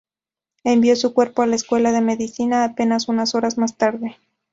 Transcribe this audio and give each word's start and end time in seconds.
Envió 0.63 0.95
su 0.95 1.13
cuerpo 1.13 1.43
a 1.43 1.45
la 1.45 1.55
Escuela 1.55 1.91
de 1.91 2.01
Medicina 2.01 2.63
apenas 2.63 3.07
unas 3.07 3.35
horas 3.35 3.59
más 3.59 3.77
tarde. 3.77 4.17